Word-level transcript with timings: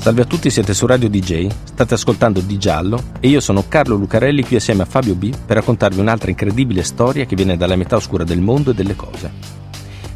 Salve 0.00 0.22
a 0.22 0.26
tutti, 0.26 0.48
siete 0.48 0.74
su 0.74 0.86
Radio 0.86 1.10
DJ, 1.10 1.48
state 1.64 1.94
ascoltando 1.94 2.40
Di 2.40 2.56
Giallo 2.56 3.02
e 3.18 3.28
io 3.28 3.40
sono 3.40 3.64
Carlo 3.66 3.96
Lucarelli 3.96 4.44
qui 4.44 4.56
assieme 4.56 4.82
a 4.82 4.86
Fabio 4.86 5.16
B 5.16 5.34
per 5.44 5.56
raccontarvi 5.56 5.98
un'altra 5.98 6.30
incredibile 6.30 6.84
storia 6.84 7.26
che 7.26 7.34
viene 7.34 7.56
dalla 7.56 7.74
metà 7.74 7.96
oscura 7.96 8.22
del 8.22 8.40
mondo 8.40 8.70
e 8.70 8.74
delle 8.74 8.94
cose. 8.94 9.30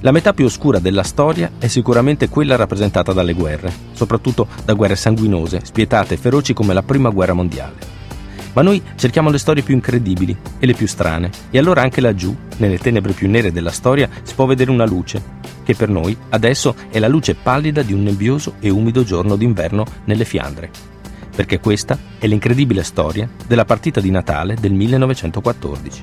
La 0.01 0.13
metà 0.13 0.33
più 0.33 0.45
oscura 0.45 0.79
della 0.79 1.03
storia 1.03 1.51
è 1.59 1.67
sicuramente 1.67 2.29
quella 2.29 2.57
rappresentata 2.57 3.13
dalle 3.13 3.35
guerre, 3.35 3.73
soprattutto 3.93 4.47
da 4.65 4.73
guerre 4.75 4.97
sanguinose, 4.97 5.61
spietate 5.65 6.15
e 6.15 6.17
feroci 6.17 6.55
come 6.55 6.75
la 6.75 6.83
Prima 6.83 7.11
Guerra 7.11 7.35
Mondiale. 7.35 8.02
Ma 8.55 8.63
noi 8.63 8.83
cerchiamo 8.97 9.31
le 9.31 9.39
storie 9.39 9.63
più 9.63 9.75
incredibili 9.75 10.37
e 10.59 10.67
le 10.67 10.75
più 10.75 10.87
strane, 10.87 11.31
e 11.51 11.59
allora 11.59 11.83
anche 11.83 12.01
laggiù, 12.01 12.37
nelle 12.59 12.79
tenebre 12.79 13.13
più 13.13 13.29
nere 13.29 13.51
della 13.51 13.71
storia, 13.71 14.09
si 14.23 14.35
può 14.35 14.45
vedere 14.45 14.71
una 14.71 14.85
luce, 14.85 15.23
che 15.65 15.75
per 15.75 15.89
noi 15.89 16.17
adesso 16.31 16.75
è 16.91 16.99
la 16.99 17.09
luce 17.09 17.35
pallida 17.35 17.83
di 17.83 17.93
un 17.93 18.03
nebbioso 18.03 18.55
e 18.61 18.69
umido 18.69 19.05
giorno 19.05 19.37
d'inverno 19.37 19.85
nelle 20.05 20.25
Fiandre. 20.25 20.71
Perché 21.35 21.61
questa 21.61 21.99
è 22.19 22.27
l'incredibile 22.27 22.83
storia 22.83 23.27
della 23.47 23.65
partita 23.65 24.01
di 24.01 24.11
Natale 24.11 24.57
del 24.61 24.73
1914. 24.73 26.03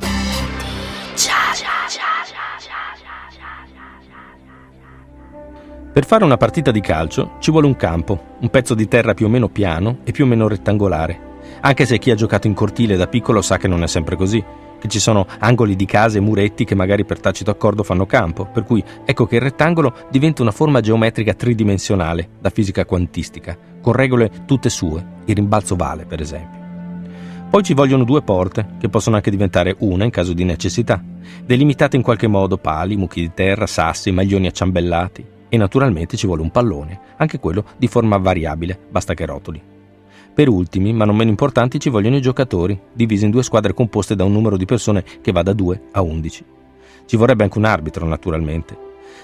Per 5.91 6.05
fare 6.05 6.23
una 6.23 6.37
partita 6.37 6.71
di 6.71 6.81
calcio 6.81 7.35
ci 7.39 7.51
vuole 7.51 7.67
un 7.67 7.75
campo, 7.75 8.37
un 8.39 8.49
pezzo 8.49 8.73
di 8.73 8.87
terra 8.87 9.13
più 9.13 9.25
o 9.25 9.29
meno 9.29 9.49
piano 9.49 9.97
e 10.03 10.11
più 10.11 10.23
o 10.23 10.27
meno 10.27 10.47
rettangolare, 10.47 11.28
anche 11.61 11.85
se 11.85 11.97
chi 11.97 12.11
ha 12.11 12.15
giocato 12.15 12.47
in 12.47 12.53
cortile 12.53 12.95
da 12.95 13.07
piccolo 13.07 13.41
sa 13.41 13.57
che 13.57 13.67
non 13.67 13.83
è 13.83 13.87
sempre 13.87 14.15
così, 14.15 14.43
che 14.79 14.87
ci 14.87 14.99
sono 14.99 15.27
angoli 15.39 15.75
di 15.75 15.85
case 15.85 16.17
e 16.17 16.21
muretti 16.21 16.63
che 16.63 16.75
magari 16.75 17.05
per 17.05 17.19
tacito 17.19 17.51
accordo 17.51 17.83
fanno 17.83 18.05
campo, 18.05 18.45
per 18.45 18.63
cui 18.63 18.83
ecco 19.05 19.25
che 19.25 19.35
il 19.35 19.41
rettangolo 19.41 19.93
diventa 20.09 20.41
una 20.41 20.51
forma 20.51 20.81
geometrica 20.81 21.33
tridimensionale, 21.33 22.29
da 22.39 22.49
fisica 22.49 22.85
quantistica, 22.85 23.57
con 23.81 23.93
regole 23.93 24.31
tutte 24.45 24.69
sue, 24.69 25.05
il 25.25 25.35
rimbalzo 25.35 25.75
vale 25.75 26.05
per 26.05 26.21
esempio. 26.21 26.57
Poi 27.49 27.63
ci 27.63 27.73
vogliono 27.73 28.03
due 28.03 28.21
porte, 28.21 28.75
che 28.79 28.89
possono 28.89 29.15
anche 29.15 29.31
diventare 29.31 29.75
una 29.79 30.03
in 30.03 30.11
caso 30.11 30.33
di 30.33 30.43
necessità, 30.43 31.03
delimitate 31.43 31.95
in 31.95 32.03
qualche 32.03 32.27
modo 32.27 32.57
pali, 32.57 32.95
mucchi 32.95 33.21
di 33.21 33.31
terra, 33.33 33.65
sassi, 33.65 34.11
maglioni 34.11 34.45
acciambellati, 34.45 35.25
e 35.49 35.57
naturalmente 35.57 36.15
ci 36.15 36.27
vuole 36.27 36.43
un 36.43 36.51
pallone, 36.51 36.99
anche 37.17 37.39
quello 37.39 37.65
di 37.75 37.87
forma 37.87 38.17
variabile, 38.17 38.79
basta 38.91 39.15
che 39.15 39.25
rotoli. 39.25 39.68
Per 40.39 40.47
ultimi, 40.47 40.93
ma 40.93 41.03
non 41.03 41.17
meno 41.17 41.31
importanti, 41.31 41.81
ci 41.81 41.89
vogliono 41.89 42.15
i 42.15 42.21
giocatori, 42.21 42.79
divisi 42.93 43.25
in 43.25 43.29
due 43.29 43.43
squadre 43.43 43.73
composte 43.73 44.15
da 44.15 44.23
un 44.23 44.31
numero 44.31 44.55
di 44.55 44.63
persone 44.63 45.03
che 45.19 45.33
va 45.33 45.43
da 45.43 45.51
2 45.51 45.81
a 45.91 46.01
11. 46.01 46.45
Ci 47.05 47.17
vorrebbe 47.17 47.43
anche 47.43 47.57
un 47.57 47.65
arbitro, 47.65 48.05
naturalmente, 48.05 48.77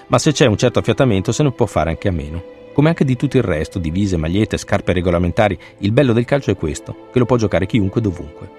ma 0.08 0.18
se 0.18 0.32
c'è 0.32 0.44
un 0.44 0.58
certo 0.58 0.78
affiatamento 0.78 1.32
se 1.32 1.42
ne 1.42 1.52
può 1.52 1.64
fare 1.64 1.88
anche 1.88 2.08
a 2.08 2.12
meno. 2.12 2.42
Come 2.74 2.88
anche 2.88 3.06
di 3.06 3.16
tutto 3.16 3.38
il 3.38 3.44
resto, 3.44 3.78
divise, 3.78 4.18
magliette, 4.18 4.58
scarpe 4.58 4.92
regolamentari, 4.92 5.58
il 5.78 5.90
bello 5.90 6.12
del 6.12 6.26
calcio 6.26 6.50
è 6.50 6.54
questo, 6.54 7.08
che 7.10 7.18
lo 7.18 7.24
può 7.24 7.38
giocare 7.38 7.64
chiunque 7.64 8.02
dovunque. 8.02 8.50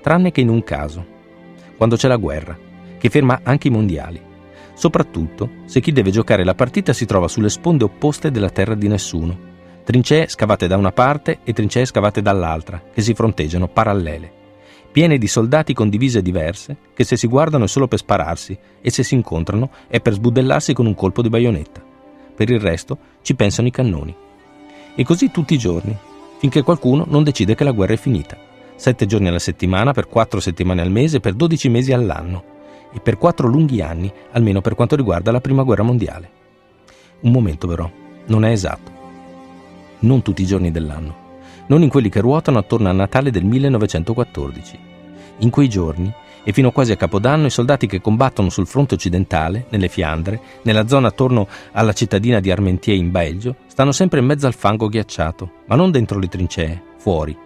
Tranne 0.00 0.30
che 0.30 0.40
in 0.40 0.50
un 0.50 0.62
caso, 0.62 1.04
quando 1.76 1.96
c'è 1.96 2.06
la 2.06 2.14
guerra, 2.14 2.56
che 2.96 3.10
ferma 3.10 3.40
anche 3.42 3.66
i 3.66 3.72
mondiali. 3.72 4.22
Soprattutto 4.72 5.50
se 5.64 5.80
chi 5.80 5.90
deve 5.90 6.12
giocare 6.12 6.44
la 6.44 6.54
partita 6.54 6.92
si 6.92 7.06
trova 7.06 7.26
sulle 7.26 7.50
sponde 7.50 7.82
opposte 7.82 8.30
della 8.30 8.50
terra 8.50 8.76
di 8.76 8.86
nessuno. 8.86 9.47
Trincee 9.88 10.28
scavate 10.28 10.66
da 10.66 10.76
una 10.76 10.92
parte 10.92 11.38
e 11.44 11.54
trincee 11.54 11.86
scavate 11.86 12.20
dall'altra, 12.20 12.78
che 12.92 13.00
si 13.00 13.14
fronteggiano 13.14 13.68
parallele. 13.68 14.30
Piene 14.92 15.16
di 15.16 15.26
soldati 15.26 15.72
con 15.72 15.88
divise 15.88 16.20
diverse, 16.20 16.76
che 16.92 17.04
se 17.04 17.16
si 17.16 17.26
guardano 17.26 17.64
è 17.64 17.68
solo 17.68 17.88
per 17.88 17.98
spararsi 17.98 18.58
e 18.82 18.90
se 18.90 19.02
si 19.02 19.14
incontrano 19.14 19.70
è 19.88 19.98
per 20.00 20.12
sbudellarsi 20.12 20.74
con 20.74 20.84
un 20.84 20.94
colpo 20.94 21.22
di 21.22 21.30
baionetta. 21.30 21.82
Per 22.34 22.50
il 22.50 22.60
resto 22.60 22.98
ci 23.22 23.34
pensano 23.34 23.68
i 23.68 23.70
cannoni. 23.70 24.14
E 24.94 25.04
così 25.04 25.30
tutti 25.30 25.54
i 25.54 25.58
giorni, 25.58 25.96
finché 26.36 26.60
qualcuno 26.60 27.06
non 27.08 27.24
decide 27.24 27.54
che 27.54 27.64
la 27.64 27.72
guerra 27.72 27.94
è 27.94 27.96
finita. 27.96 28.36
Sette 28.76 29.06
giorni 29.06 29.28
alla 29.28 29.38
settimana, 29.38 29.92
per 29.92 30.06
quattro 30.06 30.38
settimane 30.38 30.82
al 30.82 30.90
mese, 30.90 31.20
per 31.20 31.32
dodici 31.32 31.70
mesi 31.70 31.94
all'anno 31.94 32.44
e 32.92 33.00
per 33.00 33.16
quattro 33.16 33.48
lunghi 33.48 33.80
anni, 33.80 34.12
almeno 34.32 34.60
per 34.60 34.74
quanto 34.74 34.96
riguarda 34.96 35.32
la 35.32 35.40
Prima 35.40 35.62
Guerra 35.62 35.82
Mondiale. 35.82 36.30
Un 37.20 37.30
momento 37.30 37.66
però, 37.66 37.90
non 38.26 38.44
è 38.44 38.50
esatto. 38.50 38.97
Non 40.00 40.22
tutti 40.22 40.42
i 40.42 40.46
giorni 40.46 40.70
dell'anno, 40.70 41.26
non 41.66 41.82
in 41.82 41.88
quelli 41.88 42.08
che 42.08 42.20
ruotano 42.20 42.58
attorno 42.58 42.88
a 42.88 42.92
Natale 42.92 43.30
del 43.30 43.44
1914. 43.44 44.78
In 45.38 45.50
quei 45.50 45.68
giorni, 45.68 46.12
e 46.44 46.52
fino 46.52 46.72
quasi 46.72 46.92
a 46.92 46.96
Capodanno, 46.96 47.46
i 47.46 47.50
soldati 47.50 47.86
che 47.86 48.00
combattono 48.00 48.48
sul 48.48 48.66
fronte 48.66 48.94
occidentale, 48.94 49.66
nelle 49.70 49.88
Fiandre, 49.88 50.40
nella 50.62 50.86
zona 50.86 51.08
attorno 51.08 51.46
alla 51.72 51.92
cittadina 51.92 52.40
di 52.40 52.50
Armentier 52.50 52.96
in 52.96 53.10
Belgio, 53.10 53.56
stanno 53.66 53.92
sempre 53.92 54.20
in 54.20 54.26
mezzo 54.26 54.46
al 54.46 54.54
fango 54.54 54.88
ghiacciato, 54.88 55.50
ma 55.66 55.76
non 55.76 55.90
dentro 55.90 56.18
le 56.18 56.28
trincee, 56.28 56.82
fuori, 56.96 57.36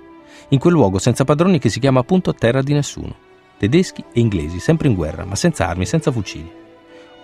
in 0.49 0.59
quel 0.59 0.73
luogo 0.73 0.99
senza 0.99 1.25
padroni 1.25 1.59
che 1.59 1.69
si 1.69 1.81
chiama 1.81 2.01
appunto 2.01 2.35
terra 2.35 2.63
di 2.63 2.73
nessuno 2.73 3.31
tedeschi 3.63 4.03
e 4.13 4.19
inglesi, 4.19 4.59
sempre 4.59 4.89
in 4.89 4.95
guerra, 4.97 5.25
ma 5.25 5.37
senza 5.37 5.69
armi, 5.69 5.87
senza 5.87 6.11
fucili. 6.11 6.62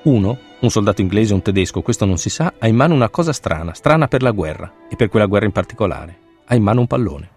Uno, 0.02 0.38
un 0.60 0.70
soldato 0.70 1.00
inglese 1.00 1.32
o 1.32 1.36
un 1.36 1.42
tedesco, 1.42 1.82
questo 1.82 2.04
non 2.04 2.18
si 2.18 2.30
sa, 2.30 2.54
ha 2.56 2.68
in 2.68 2.76
mano 2.76 2.94
una 2.94 3.08
cosa 3.08 3.32
strana, 3.32 3.74
strana 3.74 4.06
per 4.06 4.22
la 4.22 4.30
guerra, 4.30 4.72
e 4.88 4.94
per 4.94 5.08
quella 5.08 5.26
guerra 5.26 5.46
in 5.46 5.52
particolare. 5.52 6.18
Ha 6.46 6.54
in 6.54 6.62
mano 6.62 6.80
un 6.80 6.86
pallone. 6.86 7.30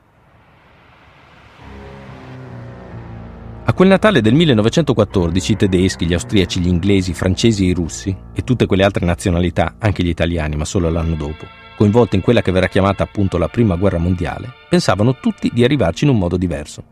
A 3.64 3.74
quel 3.74 3.90
Natale 3.90 4.22
del 4.22 4.34
1914 4.34 5.52
i 5.52 5.56
tedeschi, 5.56 6.06
gli 6.06 6.14
austriaci, 6.14 6.60
gli 6.60 6.68
inglesi, 6.68 7.12
i 7.12 7.16
francesi 7.16 7.66
e 7.66 7.70
i 7.70 7.74
russi, 7.74 8.16
e 8.34 8.44
tutte 8.44 8.68
quelle 8.68 8.84
altre 8.84 9.06
nazionalità, 9.06 9.76
anche 9.80 10.04
gli 10.04 10.10
italiani, 10.10 10.56
ma 10.56 10.66
solo 10.66 10.90
l'anno 10.90 11.16
dopo, 11.16 11.46
coinvolte 11.76 12.16
in 12.16 12.22
quella 12.22 12.42
che 12.42 12.52
verrà 12.52 12.68
chiamata 12.68 13.04
appunto 13.04 13.38
la 13.38 13.48
Prima 13.48 13.76
Guerra 13.76 13.98
Mondiale, 13.98 14.54
pensavano 14.70 15.18
tutti 15.20 15.50
di 15.52 15.64
arrivarci 15.64 16.04
in 16.04 16.12
un 16.12 16.18
modo 16.18 16.38
diverso. 16.38 16.84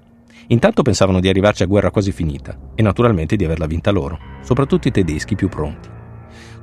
Intanto 0.51 0.81
pensavano 0.81 1.19
di 1.19 1.29
arrivarci 1.29 1.61
a 1.61 1.67
guerra 1.67 1.91
quasi 1.91 2.11
finita 2.11 2.57
e 2.73 2.81
naturalmente 2.81 3.35
di 3.35 3.45
averla 3.45 3.67
vinta 3.67 3.91
loro, 3.91 4.17
soprattutto 4.41 4.87
i 4.87 4.91
tedeschi 4.91 5.35
più 5.35 5.47
pronti. 5.47 5.89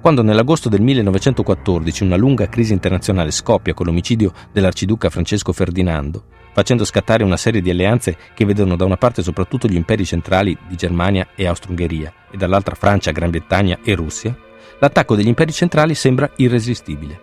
Quando 0.01 0.23
nell'agosto 0.23 0.69
del 0.69 0.81
1914 0.83 2.03
una 2.03 2.17
lunga 2.17 2.49
crisi 2.49 2.73
internazionale 2.73 3.31
scoppia 3.31 3.75
con 3.75 3.87
l'omicidio 3.87 4.33
dell'arciduca 4.53 5.09
Francesco 5.09 5.53
Ferdinando, 5.53 6.25
facendo 6.53 6.85
scattare 6.85 7.23
una 7.23 7.37
serie 7.37 7.61
di 7.61 7.71
alleanze 7.71 8.17
che 8.35 8.45
vedono 8.45 8.75
da 8.75 8.85
una 8.85 8.97
parte 8.97 9.23
soprattutto 9.23 9.69
gli 9.69 9.77
imperi 9.77 10.05
centrali 10.05 10.57
di 10.69 10.75
Germania 10.75 11.29
e 11.37 11.47
Austro-Ungheria 11.47 12.13
e 12.31 12.37
dall'altra 12.37 12.75
Francia, 12.75 13.13
Gran 13.13 13.31
Bretagna 13.31 13.79
e 13.85 13.95
Russia, 13.95 14.37
l'attacco 14.81 15.15
degli 15.15 15.29
imperi 15.29 15.53
centrali 15.53 15.95
sembra 15.95 16.29
irresistibile. 16.37 17.21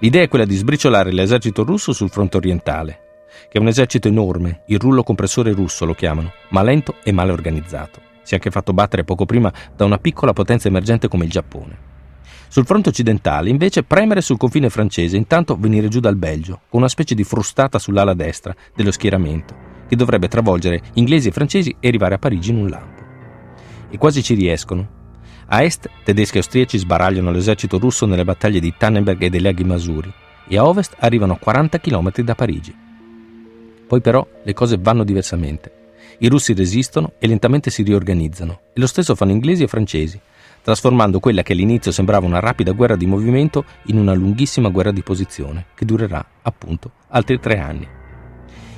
L'idea 0.00 0.22
è 0.22 0.28
quella 0.28 0.44
di 0.44 0.56
sbriciolare 0.56 1.10
l'esercito 1.10 1.64
russo 1.64 1.94
sul 1.94 2.10
fronte 2.10 2.36
orientale, 2.36 3.05
che 3.48 3.58
è 3.58 3.60
un 3.60 3.68
esercito 3.68 4.08
enorme, 4.08 4.62
il 4.66 4.78
rullo 4.78 5.02
compressore 5.02 5.52
russo 5.52 5.84
lo 5.84 5.94
chiamano, 5.94 6.32
ma 6.50 6.62
lento 6.62 6.96
e 7.02 7.12
male 7.12 7.32
organizzato. 7.32 8.00
Si 8.22 8.32
è 8.32 8.36
anche 8.36 8.50
fatto 8.50 8.72
battere 8.72 9.04
poco 9.04 9.24
prima 9.24 9.52
da 9.74 9.84
una 9.84 9.98
piccola 9.98 10.32
potenza 10.32 10.68
emergente 10.68 11.08
come 11.08 11.24
il 11.24 11.30
Giappone. 11.30 11.94
Sul 12.48 12.64
fronte 12.64 12.88
occidentale, 12.88 13.50
invece, 13.50 13.82
premere 13.82 14.20
sul 14.20 14.36
confine 14.36 14.70
francese, 14.70 15.16
intanto 15.16 15.56
venire 15.58 15.88
giù 15.88 16.00
dal 16.00 16.16
Belgio, 16.16 16.60
con 16.68 16.80
una 16.80 16.88
specie 16.88 17.14
di 17.14 17.24
frustata 17.24 17.78
sull'ala 17.78 18.14
destra 18.14 18.54
dello 18.74 18.92
schieramento, 18.92 19.54
che 19.88 19.96
dovrebbe 19.96 20.28
travolgere 20.28 20.80
inglesi 20.94 21.28
e 21.28 21.32
francesi 21.32 21.76
e 21.78 21.88
arrivare 21.88 22.14
a 22.14 22.18
Parigi 22.18 22.50
in 22.50 22.58
un 22.58 22.68
lampo. 22.68 23.02
E 23.90 23.98
quasi 23.98 24.22
ci 24.22 24.34
riescono. 24.34 24.94
A 25.48 25.62
est, 25.62 25.88
tedeschi 26.02 26.36
e 26.36 26.38
austriaci 26.40 26.78
sbaragliano 26.78 27.30
l'esercito 27.30 27.78
russo 27.78 28.06
nelle 28.06 28.24
battaglie 28.24 28.60
di 28.60 28.74
Tannenberg 28.76 29.22
e 29.22 29.30
dei 29.30 29.40
laghi 29.40 29.64
Masuri, 29.64 30.12
e 30.48 30.56
a 30.56 30.66
ovest 30.66 30.96
arrivano 30.98 31.34
a 31.34 31.38
40 31.38 31.78
km 31.78 32.10
da 32.22 32.34
Parigi. 32.34 32.85
Poi 33.86 34.00
però 34.00 34.26
le 34.42 34.52
cose 34.52 34.78
vanno 34.78 35.04
diversamente. 35.04 35.72
I 36.18 36.28
russi 36.28 36.54
resistono 36.54 37.12
e 37.18 37.26
lentamente 37.26 37.70
si 37.70 37.82
riorganizzano, 37.82 38.60
e 38.72 38.80
lo 38.80 38.86
stesso 38.86 39.14
fanno 39.14 39.32
inglesi 39.32 39.62
e 39.62 39.68
francesi, 39.68 40.18
trasformando 40.62 41.20
quella 41.20 41.42
che 41.42 41.52
all'inizio 41.52 41.92
sembrava 41.92 42.26
una 42.26 42.40
rapida 42.40 42.72
guerra 42.72 42.96
di 42.96 43.06
movimento 43.06 43.64
in 43.86 43.98
una 43.98 44.14
lunghissima 44.14 44.70
guerra 44.70 44.90
di 44.90 45.02
posizione, 45.02 45.66
che 45.74 45.84
durerà, 45.84 46.24
appunto, 46.42 46.90
altri 47.08 47.38
tre 47.38 47.58
anni. 47.58 47.86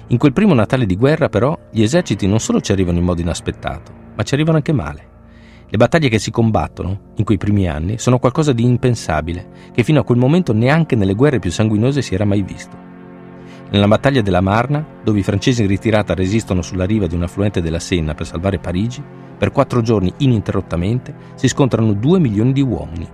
In 0.08 0.18
quel 0.18 0.32
primo 0.32 0.52
Natale 0.52 0.84
di 0.84 0.96
guerra, 0.96 1.28
però, 1.28 1.56
gli 1.70 1.82
eserciti 1.82 2.26
non 2.26 2.40
solo 2.40 2.60
ci 2.60 2.72
arrivano 2.72 2.98
in 2.98 3.04
modo 3.04 3.20
inaspettato, 3.20 3.92
ma 4.14 4.22
ci 4.22 4.34
arrivano 4.34 4.56
anche 4.56 4.72
male. 4.72 5.06
Le 5.68 5.76
battaglie 5.76 6.08
che 6.08 6.18
si 6.18 6.30
combattono, 6.30 7.12
in 7.16 7.24
quei 7.24 7.38
primi 7.38 7.68
anni, 7.68 7.98
sono 7.98 8.18
qualcosa 8.18 8.52
di 8.52 8.64
impensabile, 8.64 9.70
che 9.72 9.84
fino 9.84 10.00
a 10.00 10.04
quel 10.04 10.18
momento 10.18 10.52
neanche 10.52 10.96
nelle 10.96 11.14
guerre 11.14 11.38
più 11.38 11.50
sanguinose 11.50 12.02
si 12.02 12.14
era 12.14 12.24
mai 12.24 12.42
visto. 12.42 12.87
Nella 13.70 13.86
battaglia 13.86 14.22
della 14.22 14.40
Marna, 14.40 14.84
dove 15.02 15.18
i 15.18 15.22
francesi 15.22 15.62
in 15.62 15.68
ritirata 15.68 16.14
resistono 16.14 16.62
sulla 16.62 16.86
riva 16.86 17.06
di 17.06 17.14
un 17.14 17.22
affluente 17.22 17.60
della 17.60 17.78
Senna 17.78 18.14
per 18.14 18.26
salvare 18.26 18.58
Parigi, 18.58 19.02
per 19.36 19.52
quattro 19.52 19.82
giorni 19.82 20.12
ininterrottamente 20.18 21.14
si 21.34 21.48
scontrano 21.48 21.92
2 21.92 22.18
milioni 22.18 22.52
di 22.52 22.62
uomini. 22.62 23.06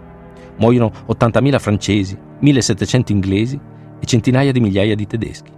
Muoiono 0.57 0.93
80.000 1.09 1.59
francesi, 1.59 2.17
1.700 2.41 3.13
inglesi 3.13 3.61
e 3.99 4.07
centinaia 4.07 4.53
di 4.53 4.61
migliaia 4.61 4.95
di 4.95 5.07
tedeschi. 5.07 5.51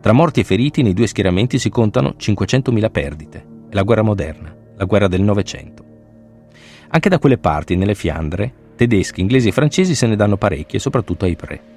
Tra 0.00 0.12
morti 0.12 0.40
e 0.40 0.44
feriti 0.44 0.82
nei 0.82 0.92
due 0.92 1.06
schieramenti 1.06 1.58
si 1.58 1.70
contano 1.70 2.14
500.000 2.18 2.90
perdite. 2.90 3.46
È 3.68 3.74
la 3.74 3.82
guerra 3.82 4.02
moderna, 4.02 4.54
la 4.76 4.84
guerra 4.84 5.08
del 5.08 5.22
Novecento. 5.22 5.84
Anche 6.88 7.08
da 7.08 7.18
quelle 7.18 7.38
parti, 7.38 7.76
nelle 7.76 7.94
Fiandre, 7.94 8.52
tedeschi, 8.76 9.20
inglesi 9.20 9.48
e 9.48 9.52
francesi 9.52 9.94
se 9.94 10.06
ne 10.06 10.16
danno 10.16 10.36
parecchie, 10.36 10.78
soprattutto 10.78 11.24
a 11.24 11.28
Ypres. 11.28 11.74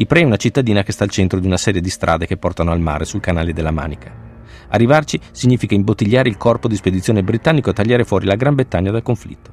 Ypres 0.00 0.22
è 0.22 0.26
una 0.26 0.36
cittadina 0.36 0.84
che 0.84 0.92
sta 0.92 1.02
al 1.02 1.10
centro 1.10 1.40
di 1.40 1.46
una 1.48 1.56
serie 1.56 1.80
di 1.80 1.90
strade 1.90 2.24
che 2.24 2.36
portano 2.36 2.70
al 2.70 2.78
mare 2.78 3.04
sul 3.04 3.18
canale 3.18 3.52
della 3.52 3.72
Manica. 3.72 4.14
Arrivarci 4.68 5.18
significa 5.32 5.74
imbottigliare 5.74 6.28
il 6.28 6.36
corpo 6.36 6.68
di 6.68 6.76
spedizione 6.76 7.24
britannico 7.24 7.70
e 7.70 7.72
tagliare 7.72 8.04
fuori 8.04 8.24
la 8.24 8.36
Gran 8.36 8.54
Bretagna 8.54 8.92
dal 8.92 9.02
conflitto. 9.02 9.50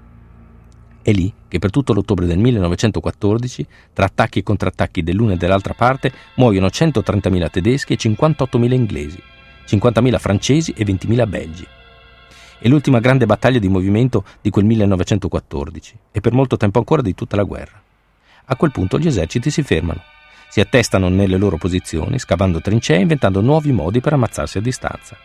È 1.01 1.11
lì 1.11 1.33
che 1.47 1.57
per 1.57 1.71
tutto 1.71 1.93
l'ottobre 1.93 2.27
del 2.27 2.37
1914, 2.37 3.65
tra 3.91 4.05
attacchi 4.05 4.37
e 4.37 4.43
contrattacchi 4.43 5.01
dell'una 5.01 5.33
e 5.33 5.37
dell'altra 5.37 5.73
parte, 5.73 6.11
muoiono 6.35 6.67
130.000 6.67 7.49
tedeschi 7.49 7.93
e 7.93 7.97
58.000 7.97 8.71
inglesi, 8.71 9.19
50.000 9.67 10.19
francesi 10.19 10.73
e 10.77 10.85
20.000 10.85 11.27
belgi. 11.27 11.65
È 12.59 12.67
l'ultima 12.67 12.99
grande 12.99 13.25
battaglia 13.25 13.57
di 13.57 13.67
movimento 13.67 14.23
di 14.41 14.51
quel 14.51 14.65
1914 14.65 15.97
e 16.11 16.21
per 16.21 16.33
molto 16.33 16.55
tempo 16.55 16.77
ancora 16.77 17.01
di 17.01 17.15
tutta 17.15 17.35
la 17.35 17.43
guerra. 17.43 17.81
A 18.45 18.55
quel 18.55 18.71
punto 18.71 18.99
gli 18.99 19.07
eserciti 19.07 19.49
si 19.49 19.63
fermano 19.63 20.13
si 20.49 20.59
attestano 20.59 21.09
nelle 21.09 21.37
loro 21.37 21.57
posizioni, 21.57 22.19
scavando 22.19 22.61
trincee 22.61 22.97
e 22.97 23.01
inventando 23.01 23.41
nuovi 23.41 23.71
modi 23.71 24.01
per 24.01 24.13
ammazzarsi 24.13 24.57
a 24.57 24.61
distanza. 24.61 25.17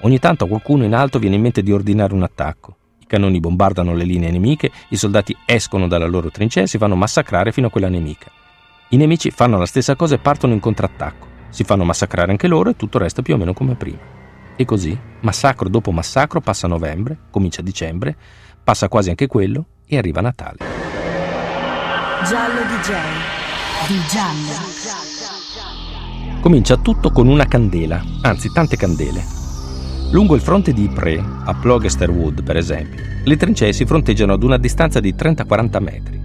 Ogni 0.00 0.18
tanto 0.18 0.44
a 0.44 0.48
qualcuno 0.48 0.84
in 0.84 0.94
alto 0.94 1.18
viene 1.18 1.36
in 1.36 1.42
mente 1.42 1.62
di 1.62 1.72
ordinare 1.72 2.14
un 2.14 2.22
attacco. 2.22 2.76
I 3.00 3.06
cannoni 3.06 3.40
bombardano 3.40 3.94
le 3.94 4.04
linee 4.04 4.30
nemiche, 4.30 4.70
i 4.90 4.96
soldati 4.96 5.36
escono 5.44 5.88
dalla 5.88 6.06
loro 6.06 6.30
trincea 6.30 6.64
e 6.64 6.66
si 6.66 6.78
fanno 6.78 6.94
massacrare 6.94 7.52
fino 7.52 7.66
a 7.66 7.70
quella 7.70 7.88
nemica. 7.88 8.30
I 8.90 8.96
nemici 8.96 9.30
fanno 9.30 9.58
la 9.58 9.66
stessa 9.66 9.96
cosa 9.96 10.14
e 10.14 10.18
partono 10.18 10.52
in 10.52 10.60
contrattacco. 10.60 11.26
Si 11.48 11.64
fanno 11.64 11.84
massacrare 11.84 12.30
anche 12.30 12.46
loro 12.46 12.70
e 12.70 12.76
tutto 12.76 12.98
resta 12.98 13.22
più 13.22 13.34
o 13.34 13.36
meno 13.38 13.54
come 13.54 13.74
prima. 13.74 13.98
E 14.54 14.64
così, 14.64 14.98
massacro 15.20 15.68
dopo 15.68 15.92
massacro, 15.92 16.40
passa 16.40 16.68
novembre, 16.68 17.16
comincia 17.30 17.62
dicembre, 17.62 18.16
passa 18.62 18.88
quasi 18.88 19.08
anche 19.08 19.26
quello 19.26 19.64
e 19.86 19.96
arriva 19.96 20.20
Natale. 20.20 20.58
Giallo 22.24 22.60
DJ 22.62 23.47
Comincia 26.42 26.76
tutto 26.76 27.10
con 27.10 27.26
una 27.26 27.46
candela, 27.46 28.04
anzi 28.20 28.52
tante 28.52 28.76
candele. 28.76 29.24
Lungo 30.10 30.34
il 30.34 30.42
fronte 30.42 30.74
di 30.74 30.82
Ypres, 30.82 31.24
a 31.44 31.54
Plogester 31.54 32.10
Wood 32.10 32.42
per 32.42 32.58
esempio, 32.58 33.02
le 33.24 33.36
trincee 33.38 33.72
si 33.72 33.86
fronteggiano 33.86 34.34
ad 34.34 34.42
una 34.42 34.58
distanza 34.58 35.00
di 35.00 35.14
30-40 35.14 35.82
metri. 35.82 36.20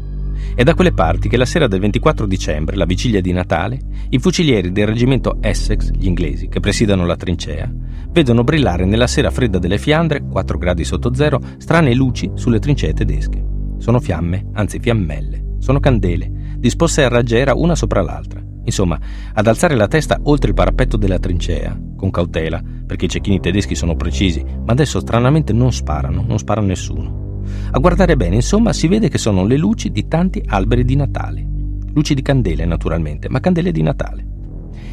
È 0.54 0.62
da 0.64 0.76
quelle 0.76 0.92
parti 0.92 1.30
che 1.30 1.38
la 1.38 1.46
sera 1.46 1.68
del 1.68 1.80
24 1.80 2.26
dicembre, 2.26 2.76
la 2.76 2.84
vigilia 2.84 3.22
di 3.22 3.32
Natale, 3.32 3.80
i 4.10 4.20
fucilieri 4.20 4.74
del 4.74 4.88
reggimento 4.88 5.38
Essex, 5.40 5.90
gli 5.92 6.06
inglesi, 6.06 6.50
che 6.50 6.60
presidiano 6.60 7.06
la 7.06 7.16
trincea, 7.16 7.72
vedono 8.10 8.44
brillare 8.44 8.84
nella 8.84 9.08
sera 9.08 9.32
fredda 9.32 9.58
delle 9.58 9.78
Fiandre, 9.78 10.26
4 10.30 10.58
gradi 10.58 10.84
sotto 10.84 11.14
zero, 11.14 11.40
strane 11.60 11.94
luci 11.94 12.30
sulle 12.34 12.60
trincee 12.60 12.92
tedesche. 12.92 13.42
Sono 13.78 14.02
fiamme, 14.02 14.50
anzi 14.52 14.80
fiammelle, 14.80 15.56
sono 15.60 15.80
candele, 15.80 16.43
disposte 16.64 17.04
a 17.04 17.10
raggiera 17.10 17.54
una 17.56 17.76
sopra 17.76 18.02
l'altra. 18.02 18.42
Insomma, 18.64 18.98
ad 19.34 19.48
alzare 19.48 19.76
la 19.76 19.90
testa 19.90 20.18
oltre 20.24 20.48
il 20.48 20.56
parapetto 20.56 20.96
della 20.96 21.20
trincea, 21.20 21.78
con 21.98 22.10
cautela, 22.10 22.64
perché 22.88 23.04
i 23.04 23.10
cecchini 23.10 23.42
tedeschi 23.42 23.76
sono 23.76 23.98
precisi, 23.98 24.42
ma 24.42 24.72
adesso 24.72 25.02
stranamente 25.02 25.52
non 25.52 25.74
sparano, 25.74 26.24
non 26.26 26.38
spara 26.38 26.62
nessuno. 26.62 27.42
A 27.72 27.80
guardare 27.80 28.16
bene, 28.16 28.36
insomma, 28.36 28.72
si 28.72 28.88
vede 28.88 29.10
che 29.10 29.18
sono 29.18 29.46
le 29.46 29.58
luci 29.58 29.92
di 29.92 30.08
tanti 30.08 30.42
alberi 30.48 30.86
di 30.86 30.96
Natale. 30.96 31.46
Luci 31.94 32.14
di 32.14 32.22
candele, 32.22 32.64
naturalmente, 32.64 33.28
ma 33.28 33.42
candele 33.42 33.74
di 33.74 33.82
Natale. 33.82 34.26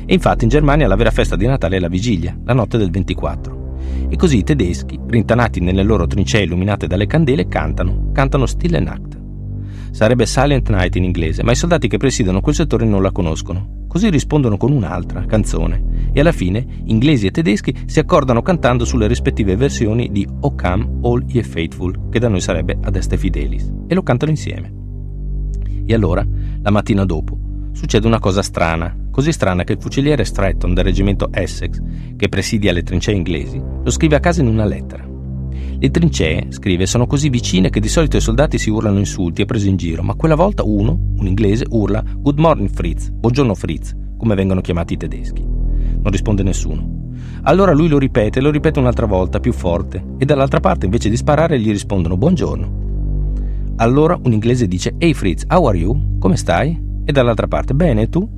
E 0.07 0.13
infatti 0.13 0.43
in 0.43 0.51
Germania 0.51 0.89
la 0.89 0.97
vera 0.97 1.13
festa 1.13 1.37
di 1.37 1.47
Natale 1.47 1.77
è 1.77 1.79
la 1.79 1.87
vigilia, 1.87 2.37
la 2.45 2.53
notte 2.53 2.79
del 2.79 2.91
24. 2.91 4.09
E 4.09 4.17
così 4.17 4.39
i 4.39 4.43
tedeschi, 4.43 4.99
rintanati 5.07 5.61
nelle 5.61 5.85
loro 5.85 6.09
trincee 6.09 6.43
illuminate 6.43 6.89
dalle 6.89 7.07
candele, 7.07 7.47
cantano, 7.47 8.11
cantano 8.13 8.47
Stille 8.47 8.81
Nacht. 8.81 9.20
Sarebbe 9.91 10.27
Silent 10.27 10.69
Night 10.71 10.97
in 10.97 11.05
inglese, 11.05 11.43
ma 11.43 11.53
i 11.53 11.57
soldati 11.57 11.89
che 11.89 11.97
presidono 11.97 12.41
quel 12.41 12.55
settore 12.55 12.85
non 12.85 13.03
la 13.03 13.13
conoscono. 13.13 13.79
Così 13.89 14.09
rispondono 14.09 14.57
con 14.57 14.71
un'altra 14.71 15.27
canzone 15.27 16.11
e 16.13 16.21
alla 16.21 16.31
fine 16.31 16.65
inglesi 16.85 17.27
e 17.27 17.33
tedeschi 17.33 17.75
si 17.87 17.99
accordano 17.99 18.41
cantando 18.41 18.85
sulle 18.85 19.09
rispettive 19.09 19.57
versioni 19.57 20.11
di 20.13 20.27
O 20.43 20.55
Come 20.55 20.99
All 21.03 21.25
Ye 21.27 21.43
Faithful, 21.43 22.09
che 22.09 22.21
da 22.21 22.29
noi 22.29 22.41
sarebbe 22.41 22.79
Ad 22.81 22.95
Este 22.95 23.17
Fidelis, 23.17 23.69
e 23.89 23.95
lo 23.95 24.03
cantano 24.03 24.31
insieme. 24.31 24.73
E 25.85 25.93
allora, 25.93 26.25
la 26.63 26.71
mattina 26.71 27.05
dopo, 27.05 27.37
succede 27.73 28.07
una 28.07 28.21
cosa 28.21 28.43
strana, 28.43 28.97
così 29.11 29.33
strana 29.33 29.65
che 29.65 29.73
il 29.73 29.81
fuciliere 29.81 30.25
Stratton 30.25 30.73
del 30.73 30.85
reggimento 30.85 31.29
Essex, 31.33 31.81
che 32.17 32.29
presidia 32.29 32.73
le 32.73 32.85
trincee 32.85 33.15
inglesi, 33.15 33.61
lo 33.61 33.91
scrive 33.91 34.15
a 34.15 34.21
casa 34.21 34.41
in 34.41 34.47
una 34.47 34.67
lettera. 34.67 35.05
Le 35.79 35.91
trincee, 35.91 36.47
scrive, 36.51 36.87
sono 36.87 37.07
così 37.07 37.29
vicine 37.29 37.71
che 37.71 37.81
di 37.81 37.89
solito 37.89 38.17
i 38.17 38.21
soldati 38.21 38.59
si 38.59 38.71
urlano 38.71 38.99
insulti 38.99 39.43
e 39.43 39.47
presi 39.47 39.69
in 39.69 39.77
giro, 39.77 40.03
ma 40.03 40.15
quella 40.15 40.35
volta 40.35 40.63
uno, 40.63 40.99
un 41.17 41.27
inglese, 41.27 41.67
urla 41.69 42.05
Good 42.17 42.39
morning 42.39 42.69
Fritz, 42.69 43.11
buongiorno 43.11 43.55
Fritz, 43.55 43.95
come 44.17 44.35
vengono 44.35 44.61
chiamati 44.61 44.95
i 44.95 44.97
tedeschi. 44.97 45.43
Non 45.43 46.11
risponde 46.11 46.43
nessuno. 46.43 47.09
Allora 47.43 47.73
lui 47.73 47.89
lo 47.89 47.99
ripete 47.99 48.41
lo 48.41 48.51
ripete 48.51 48.79
un'altra 48.79 49.07
volta, 49.07 49.41
più 49.41 49.53
forte, 49.53 50.05
e 50.19 50.25
dall'altra 50.25 50.61
parte 50.61 50.85
invece 50.85 51.09
di 51.09 51.17
sparare 51.17 51.59
gli 51.59 51.71
rispondono 51.71 52.17
buongiorno. 52.17 52.89
Allora 53.77 54.19
un 54.23 54.33
inglese 54.33 54.67
dice 54.67 54.95
Ehi 54.99 55.15
Fritz, 55.15 55.45
how 55.49 55.65
are 55.67 55.79
you? 55.79 56.19
Come 56.19 56.37
stai? 56.37 56.79
E 57.05 57.13
dall'altra 57.13 57.49
parte, 57.49 57.75
bene, 57.75 58.09
tu? 58.11 58.29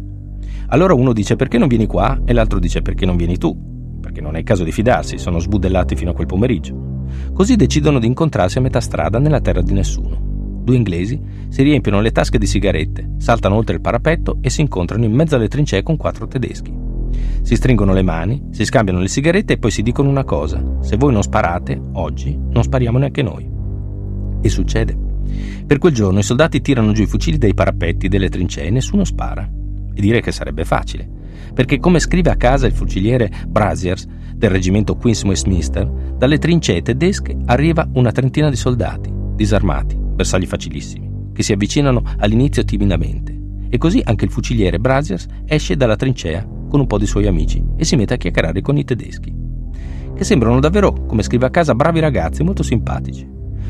Allora 0.69 0.95
uno 0.95 1.13
dice 1.13 1.35
perché 1.35 1.59
non 1.59 1.69
vieni 1.69 1.87
qua? 1.87 2.21
E 2.25 2.33
l'altro 2.33 2.59
dice 2.59 2.81
perché 2.81 3.05
non 3.05 3.17
vieni 3.17 3.37
tu? 3.37 3.99
Perché 4.01 4.21
non 4.21 4.37
è 4.37 4.39
il 4.39 4.45
caso 4.45 4.63
di 4.65 4.73
fidarsi, 4.73 5.19
sono 5.19 5.39
sbudellati 5.39 5.97
fino 5.97 6.13
a 6.13 6.15
quel 6.15 6.27
pomeriggio. 6.27 6.92
Così 7.33 7.57
decidono 7.57 7.99
di 7.99 8.07
incontrarsi 8.07 8.59
a 8.59 8.61
metà 8.61 8.81
strada 8.81 9.19
nella 9.19 9.41
terra 9.41 9.63
di 9.63 9.73
nessuno. 9.73 10.61
Due 10.63 10.77
inglesi 10.77 11.21
si 11.49 11.63
riempiono 11.63 12.01
le 12.01 12.13
tasche 12.13 12.39
di 12.39 12.47
sigarette, 12.47 13.15
saltano 13.19 13.57
oltre 13.57 13.75
il 13.75 13.81
parapetto 13.81 14.39
e 14.41 14.49
si 14.51 14.61
incontrano 14.61 15.05
in 15.05 15.13
mezzo 15.13 15.35
alle 15.35 15.49
trincee 15.49 15.83
con 15.83 15.97
quattro 15.97 16.29
tedeschi. 16.29 16.73
Si 17.43 17.57
stringono 17.57 17.93
le 17.93 18.03
mani, 18.03 18.49
si 18.51 18.65
scambiano 18.65 19.01
le 19.01 19.09
sigarette 19.09 19.55
e 19.55 19.59
poi 19.59 19.71
si 19.71 19.83
dicono 19.83 20.09
una 20.09 20.25
cosa: 20.25 20.63
se 20.81 20.97
voi 20.97 21.13
non 21.13 21.23
sparate, 21.23 21.81
oggi 21.93 22.39
non 22.39 22.63
spariamo 22.63 22.99
neanche 22.99 23.23
noi. 23.23 23.49
E 24.41 24.49
succede. 24.49 24.97
Per 25.67 25.79
quel 25.79 25.93
giorno 25.93 26.21
i 26.21 26.25
soldati 26.25 26.61
tirano 26.61 26.93
giù 26.93 27.03
i 27.03 27.07
fucili 27.07 27.39
dai 27.39 27.55
parapetti 27.55 28.09
delle 28.09 28.29
trincee 28.29 28.67
e 28.67 28.71
nessuno 28.71 29.05
spara. 29.05 29.43
E 29.95 30.01
direi 30.01 30.23
che 30.23 30.33
sarebbe 30.33 30.65
facile, 30.65 31.09
perché 31.53 31.79
come 31.79 31.99
scrive 31.99 32.31
a 32.31 32.37
casa 32.37 32.67
il 32.67 32.73
fuciliere 32.73 33.31
Braziers, 33.49 34.07
del 34.43 34.51
reggimento 34.51 34.97
Queen's 34.97 35.23
Westminster, 35.23 35.89
dalle 36.17 36.37
trincee 36.37 36.83
tedesche 36.83 37.37
arriva 37.45 37.89
una 37.93 38.11
trentina 38.11 38.51
di 38.51 38.57
soldati, 38.57 39.09
disarmati, 39.37 39.97
bersagli 39.97 40.47
facilissimi, 40.47 41.29
che 41.33 41.45
si 41.45 41.53
avvicinano 41.53 42.03
all'inizio 42.19 42.65
timidamente. 42.65 43.39
E 43.69 43.79
così 43.79 44.03
anche 44.05 44.25
il 44.25 44.33
fuciliere 44.33 44.81
Braziers 44.81 45.29
esce 45.47 45.77
dalla 45.77 45.95
trincea 45.95 46.45
con 46.69 46.81
un 46.81 46.89
po' 46.89 46.99
di 46.99 47.07
suoi 47.07 47.29
amici 47.29 47.65
e 47.77 47.85
si 47.85 47.95
mette 47.95 48.15
a 48.15 48.17
chiacchierare 48.17 48.63
con 48.63 48.77
i 48.77 48.83
tedeschi, 48.83 49.33
che 50.13 50.25
sembrano 50.25 50.59
davvero, 50.59 51.07
come 51.07 51.23
scrive 51.23 51.47
a 51.47 51.51
casa, 51.51 51.77
bravi 51.77 52.01
ragazzi 52.01 52.43
molto 52.43 52.65
simpatici. 52.65 53.25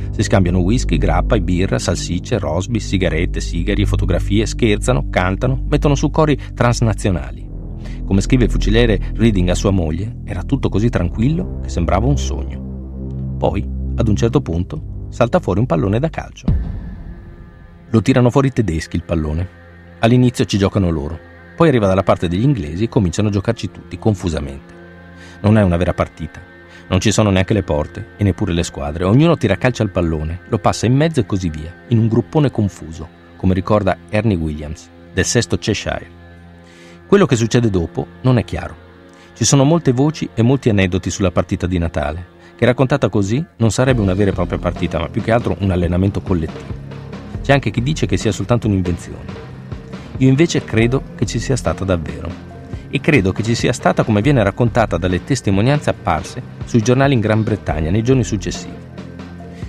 Si 0.08 0.22
scambiano 0.22 0.60
whisky, 0.60 0.96
grappa, 0.96 1.38
birra, 1.38 1.78
salsicce, 1.78 2.38
rosbi, 2.38 2.80
sigarette, 2.80 3.42
sigari, 3.42 3.84
fotografie, 3.84 4.46
scherzano, 4.46 5.10
cantano, 5.10 5.66
mettono 5.68 5.94
su 5.94 6.08
cori 6.08 6.38
transnazionali. 6.54 7.41
Come 8.12 8.24
scrive 8.24 8.44
il 8.44 8.50
fuciliere 8.50 9.00
Reading 9.14 9.48
a 9.48 9.54
sua 9.54 9.70
moglie, 9.70 10.16
era 10.24 10.42
tutto 10.42 10.68
così 10.68 10.90
tranquillo 10.90 11.60
che 11.62 11.70
sembrava 11.70 12.06
un 12.06 12.18
sogno. 12.18 13.36
Poi, 13.38 13.66
ad 13.96 14.06
un 14.06 14.14
certo 14.16 14.42
punto, 14.42 15.06
salta 15.08 15.40
fuori 15.40 15.60
un 15.60 15.64
pallone 15.64 15.98
da 15.98 16.10
calcio. 16.10 16.44
Lo 17.88 18.02
tirano 18.02 18.28
fuori 18.28 18.48
i 18.48 18.52
tedeschi 18.52 18.96
il 18.96 19.02
pallone. 19.02 19.48
All'inizio 20.00 20.44
ci 20.44 20.58
giocano 20.58 20.90
loro, 20.90 21.18
poi 21.56 21.68
arriva 21.68 21.86
dalla 21.86 22.02
parte 22.02 22.28
degli 22.28 22.42
inglesi 22.42 22.84
e 22.84 22.88
cominciano 22.90 23.28
a 23.28 23.32
giocarci 23.32 23.70
tutti, 23.70 23.98
confusamente. 23.98 24.74
Non 25.40 25.56
è 25.56 25.62
una 25.62 25.78
vera 25.78 25.94
partita. 25.94 26.38
Non 26.88 27.00
ci 27.00 27.12
sono 27.12 27.30
neanche 27.30 27.54
le 27.54 27.62
porte 27.62 28.08
e 28.18 28.24
neppure 28.24 28.52
le 28.52 28.62
squadre. 28.62 29.04
Ognuno 29.04 29.38
tira 29.38 29.56
calcio 29.56 29.84
al 29.84 29.90
pallone, 29.90 30.40
lo 30.50 30.58
passa 30.58 30.84
in 30.84 30.94
mezzo 30.94 31.20
e 31.20 31.24
così 31.24 31.48
via, 31.48 31.72
in 31.88 31.96
un 31.96 32.08
gruppone 32.08 32.50
confuso, 32.50 33.08
come 33.36 33.54
ricorda 33.54 33.96
Ernie 34.10 34.36
Williams, 34.36 34.90
del 35.14 35.24
sesto 35.24 35.56
Cheshire. 35.56 36.20
Quello 37.12 37.26
che 37.26 37.36
succede 37.36 37.68
dopo 37.68 38.06
non 38.22 38.38
è 38.38 38.42
chiaro. 38.42 38.74
Ci 39.34 39.44
sono 39.44 39.64
molte 39.64 39.92
voci 39.92 40.30
e 40.32 40.40
molti 40.40 40.70
aneddoti 40.70 41.10
sulla 41.10 41.30
partita 41.30 41.66
di 41.66 41.76
Natale, 41.76 42.26
che 42.56 42.64
raccontata 42.64 43.10
così 43.10 43.44
non 43.58 43.70
sarebbe 43.70 44.00
una 44.00 44.14
vera 44.14 44.30
e 44.30 44.32
propria 44.32 44.58
partita, 44.58 44.98
ma 44.98 45.10
più 45.10 45.20
che 45.20 45.30
altro 45.30 45.54
un 45.58 45.70
allenamento 45.70 46.22
collettivo. 46.22 46.72
C'è 47.42 47.52
anche 47.52 47.70
chi 47.70 47.82
dice 47.82 48.06
che 48.06 48.16
sia 48.16 48.32
soltanto 48.32 48.66
un'invenzione. 48.66 49.26
Io 50.16 50.28
invece 50.30 50.64
credo 50.64 51.02
che 51.14 51.26
ci 51.26 51.38
sia 51.38 51.54
stata 51.54 51.84
davvero. 51.84 52.30
e 52.88 52.98
credo 52.98 53.30
che 53.32 53.42
ci 53.42 53.54
sia 53.54 53.74
stata 53.74 54.04
come 54.04 54.22
viene 54.22 54.42
raccontata 54.42 54.96
dalle 54.96 55.22
testimonianze 55.22 55.90
apparse 55.90 56.42
sui 56.64 56.80
giornali 56.80 57.12
in 57.12 57.20
Gran 57.20 57.42
Bretagna 57.42 57.90
nei 57.90 58.02
giorni 58.02 58.24
successivi. 58.24 58.72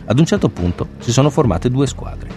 Ad 0.06 0.18
un 0.18 0.26
certo 0.26 0.48
punto 0.48 0.92
si 1.00 1.12
sono 1.12 1.30
formate 1.30 1.70
due 1.70 1.88
squadre. 1.88 2.30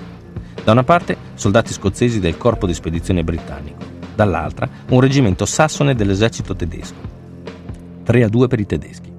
Da 0.64 0.72
una 0.72 0.82
parte 0.82 1.16
soldati 1.34 1.72
scozzesi 1.72 2.18
del 2.18 2.36
corpo 2.36 2.66
di 2.66 2.74
spedizione 2.74 3.22
britannico, 3.22 3.94
dall'altra 4.16 4.68
un 4.88 5.00
reggimento 5.00 5.44
sassone 5.44 5.94
dell'esercito 5.94 6.56
tedesco. 6.56 7.14
3 8.02 8.24
a 8.24 8.28
2 8.28 8.48
per 8.48 8.58
i 8.58 8.66
tedeschi. 8.66 9.12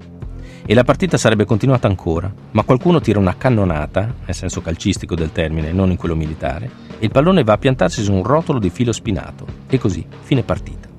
E 0.66 0.74
la 0.74 0.84
partita 0.84 1.16
sarebbe 1.16 1.46
continuata 1.46 1.88
ancora, 1.88 2.30
ma 2.51 2.63
qualcuno 2.63 3.00
tira 3.00 3.20
una 3.20 3.38
cannonata, 3.38 4.13
nel 4.25 4.36
senso 4.36 4.62
calcistico 4.62 5.16
del 5.16 5.32
termine, 5.32 5.72
non 5.72 5.92
in 5.92 5.96
quello 5.96 6.16
militare, 6.16 6.70
e 7.00 7.06
il 7.06 7.12
pallone 7.12 7.46
va 7.46 7.54
a 7.54 7.58
piantarsi 7.58 8.04
su 8.04 8.12
un 8.12 8.24
rotolo 8.24 8.60
di 8.60 8.70
filo 8.70 8.92
spinato. 8.92 9.46
E 9.70 9.77
così, 9.77 10.06
fine 10.24 10.44
partita. 10.44 10.89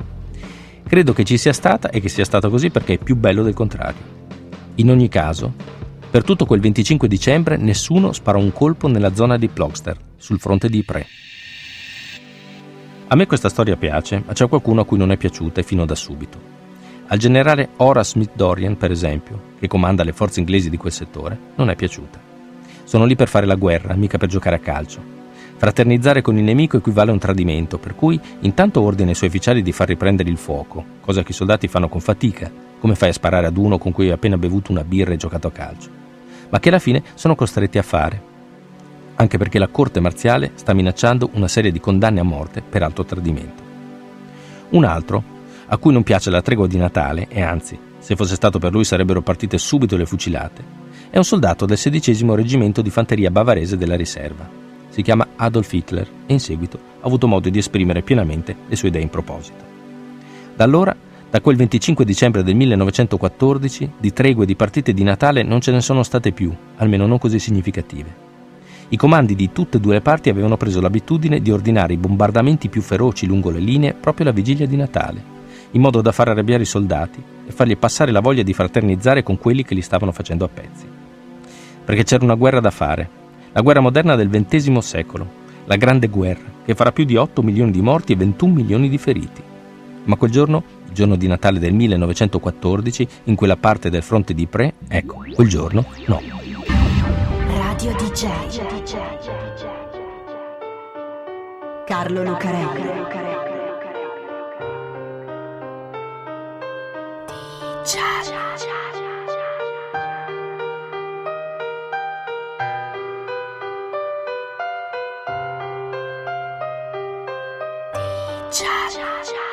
Credo 0.88 1.12
che 1.12 1.24
ci 1.24 1.36
sia 1.36 1.52
stata 1.52 1.90
e 1.90 2.00
che 2.00 2.08
sia 2.08 2.24
stata 2.24 2.48
così 2.48 2.70
perché 2.70 2.94
è 2.94 2.98
più 2.98 3.14
bello 3.14 3.42
del 3.42 3.52
contrario. 3.52 4.16
In 4.76 4.88
ogni 4.88 5.08
caso, 5.08 5.52
per 6.10 6.24
tutto 6.24 6.46
quel 6.46 6.60
25 6.60 7.06
dicembre 7.06 7.58
nessuno 7.58 8.12
sparò 8.12 8.38
un 8.38 8.52
colpo 8.52 8.88
nella 8.88 9.14
zona 9.14 9.36
di 9.36 9.48
Plogster, 9.48 9.98
sul 10.16 10.40
fronte 10.40 10.70
di 10.70 10.78
Ypres. 10.78 11.06
A 13.10 13.16
me 13.16 13.26
questa 13.26 13.48
storia 13.48 13.74
piace, 13.76 14.22
ma 14.26 14.34
c'è 14.34 14.46
qualcuno 14.48 14.82
a 14.82 14.84
cui 14.84 14.98
non 14.98 15.10
è 15.10 15.16
piaciuta 15.16 15.60
e 15.60 15.64
fino 15.64 15.86
da 15.86 15.94
subito. 15.94 16.38
Al 17.06 17.16
generale 17.16 17.70
Horace 17.76 18.10
Smith 18.10 18.32
Dorian, 18.34 18.76
per 18.76 18.90
esempio, 18.90 19.54
che 19.58 19.66
comanda 19.66 20.04
le 20.04 20.12
forze 20.12 20.40
inglesi 20.40 20.68
di 20.68 20.76
quel 20.76 20.92
settore, 20.92 21.38
non 21.54 21.70
è 21.70 21.74
piaciuta. 21.74 22.20
Sono 22.84 23.06
lì 23.06 23.16
per 23.16 23.28
fare 23.28 23.46
la 23.46 23.54
guerra, 23.54 23.94
mica 23.94 24.18
per 24.18 24.28
giocare 24.28 24.56
a 24.56 24.58
calcio. 24.58 25.00
Fraternizzare 25.56 26.20
con 26.20 26.36
il 26.36 26.44
nemico 26.44 26.76
equivale 26.76 27.08
a 27.08 27.14
un 27.14 27.18
tradimento, 27.18 27.78
per 27.78 27.94
cui 27.94 28.20
intanto 28.40 28.82
ordina 28.82 29.08
ai 29.08 29.14
suoi 29.14 29.30
ufficiali 29.30 29.62
di 29.62 29.72
far 29.72 29.88
riprendere 29.88 30.28
il 30.28 30.36
fuoco, 30.36 30.84
cosa 31.00 31.22
che 31.22 31.30
i 31.30 31.34
soldati 31.34 31.66
fanno 31.66 31.88
con 31.88 32.00
fatica, 32.00 32.52
come 32.78 32.94
fai 32.94 33.08
a 33.08 33.14
sparare 33.14 33.46
ad 33.46 33.56
uno 33.56 33.78
con 33.78 33.90
cui 33.90 34.08
hai 34.08 34.12
appena 34.12 34.36
bevuto 34.36 34.70
una 34.70 34.84
birra 34.84 35.14
e 35.14 35.16
giocato 35.16 35.46
a 35.46 35.52
calcio, 35.52 35.88
ma 36.50 36.60
che 36.60 36.68
alla 36.68 36.78
fine 36.78 37.02
sono 37.14 37.34
costretti 37.34 37.78
a 37.78 37.82
fare, 37.82 38.27
anche 39.20 39.36
perché 39.36 39.58
la 39.58 39.66
corte 39.66 40.00
marziale 40.00 40.52
sta 40.54 40.72
minacciando 40.72 41.30
una 41.34 41.48
serie 41.48 41.72
di 41.72 41.80
condanne 41.80 42.20
a 42.20 42.24
morte 42.24 42.62
per 42.62 42.82
alto 42.82 43.04
tradimento. 43.04 43.62
Un 44.70 44.84
altro, 44.84 45.22
a 45.66 45.76
cui 45.76 45.92
non 45.92 46.04
piace 46.04 46.30
la 46.30 46.40
tregua 46.40 46.68
di 46.68 46.76
Natale, 46.76 47.26
e 47.28 47.42
anzi, 47.42 47.78
se 47.98 48.14
fosse 48.14 48.36
stato 48.36 48.58
per 48.58 48.72
lui 48.72 48.84
sarebbero 48.84 49.20
partite 49.20 49.58
subito 49.58 49.96
le 49.96 50.06
fucilate, 50.06 50.64
è 51.10 51.16
un 51.16 51.24
soldato 51.24 51.66
del 51.66 51.78
sedicesimo 51.78 52.34
reggimento 52.34 52.80
di 52.80 52.90
fanteria 52.90 53.30
bavarese 53.30 53.76
della 53.76 53.96
riserva, 53.96 54.48
si 54.88 55.02
chiama 55.02 55.26
Adolf 55.36 55.72
Hitler 55.72 56.08
e 56.26 56.32
in 56.32 56.40
seguito 56.40 56.78
ha 57.00 57.06
avuto 57.06 57.26
modo 57.26 57.48
di 57.48 57.58
esprimere 57.58 58.02
pienamente 58.02 58.54
le 58.68 58.76
sue 58.76 58.88
idee 58.88 59.02
in 59.02 59.10
proposito. 59.10 59.64
Da 60.54 60.64
allora, 60.64 60.94
da 61.30 61.40
quel 61.40 61.56
25 61.56 62.04
dicembre 62.04 62.42
del 62.42 62.54
1914, 62.54 63.92
di 63.98 64.12
tregue 64.12 64.44
e 64.44 64.46
di 64.46 64.56
partite 64.56 64.92
di 64.92 65.02
Natale 65.02 65.42
non 65.42 65.60
ce 65.60 65.72
ne 65.72 65.80
sono 65.80 66.02
state 66.02 66.32
più, 66.32 66.54
almeno 66.76 67.06
non 67.06 67.18
così 67.18 67.38
significative. 67.38 68.27
I 68.90 68.96
comandi 68.96 69.34
di 69.34 69.52
tutte 69.52 69.76
e 69.76 69.80
due 69.80 69.94
le 69.94 70.00
parti 70.00 70.30
avevano 70.30 70.56
preso 70.56 70.80
l'abitudine 70.80 71.40
di 71.40 71.50
ordinare 71.50 71.92
i 71.92 71.98
bombardamenti 71.98 72.68
più 72.68 72.80
feroci 72.80 73.26
lungo 73.26 73.50
le 73.50 73.58
linee 73.58 73.92
proprio 73.92 74.26
la 74.26 74.32
vigilia 74.32 74.66
di 74.66 74.76
Natale, 74.76 75.22
in 75.72 75.80
modo 75.80 76.00
da 76.00 76.12
far 76.12 76.28
arrabbiare 76.28 76.62
i 76.62 76.66
soldati 76.66 77.22
e 77.46 77.52
fargli 77.52 77.76
passare 77.76 78.12
la 78.12 78.20
voglia 78.20 78.42
di 78.42 78.54
fraternizzare 78.54 79.22
con 79.22 79.38
quelli 79.38 79.62
che 79.62 79.74
li 79.74 79.82
stavano 79.82 80.12
facendo 80.12 80.44
a 80.44 80.48
pezzi. 80.48 80.86
Perché 81.84 82.04
c'era 82.04 82.24
una 82.24 82.34
guerra 82.34 82.60
da 82.60 82.70
fare 82.70 83.18
la 83.52 83.60
guerra 83.60 83.80
moderna 83.80 84.14
del 84.14 84.30
XX 84.30 84.78
secolo, 84.78 85.26
la 85.64 85.76
Grande 85.76 86.06
Guerra, 86.08 86.44
che 86.64 86.74
farà 86.74 86.92
più 86.92 87.04
di 87.04 87.16
8 87.16 87.42
milioni 87.42 87.70
di 87.70 87.80
morti 87.80 88.12
e 88.12 88.16
21 88.16 88.52
milioni 88.52 88.88
di 88.88 88.98
feriti. 88.98 89.42
Ma 90.04 90.16
quel 90.16 90.30
giorno, 90.30 90.62
il 90.86 90.92
giorno 90.92 91.16
di 91.16 91.26
Natale 91.26 91.58
del 91.58 91.74
1914, 91.74 93.08
in 93.24 93.34
quella 93.34 93.56
parte 93.56 93.90
del 93.90 94.02
fronte 94.02 94.32
di 94.32 94.42
Ypres, 94.42 94.72
ecco, 94.86 95.24
quel 95.34 95.48
giorno 95.48 95.84
no. 96.06 96.37
Radio 97.88 98.10
DJ. 98.10 98.24
Carlo 101.86 102.22
Lucarelli. 102.22 102.82
DJ. 107.82 108.28
cha 118.50 119.47